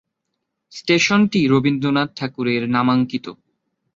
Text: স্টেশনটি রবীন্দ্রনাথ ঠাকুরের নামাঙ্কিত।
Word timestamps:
স্টেশনটি 0.71 1.39
রবীন্দ্রনাথ 1.47 2.09
ঠাকুরের 2.15 2.61
নামাঙ্কিত। 2.69 3.25